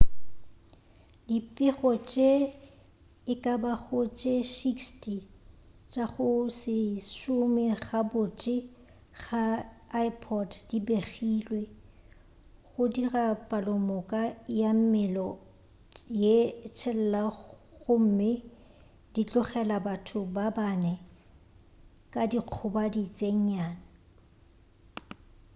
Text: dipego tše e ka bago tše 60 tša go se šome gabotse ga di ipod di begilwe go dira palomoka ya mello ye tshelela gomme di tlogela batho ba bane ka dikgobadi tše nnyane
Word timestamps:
dipego 1.27 1.91
tše 2.09 2.31
e 3.31 3.33
ka 3.43 3.53
bago 3.63 3.99
tše 4.19 4.33
60 4.57 5.03
tša 5.91 6.05
go 6.13 6.27
se 6.59 6.77
šome 7.17 7.65
gabotse 7.85 8.55
ga 9.21 9.45
di 9.65 9.65
ipod 10.07 10.49
di 10.69 10.77
begilwe 10.87 11.61
go 12.69 12.83
dira 12.93 13.25
palomoka 13.49 14.21
ya 14.59 14.71
mello 14.91 15.29
ye 16.21 16.37
tshelela 16.77 17.21
gomme 17.81 18.31
di 19.13 19.21
tlogela 19.29 19.77
batho 19.85 20.21
ba 20.35 20.45
bane 20.57 20.93
ka 22.13 22.21
dikgobadi 22.31 23.03
tše 23.15 23.29
nnyane 23.37 23.81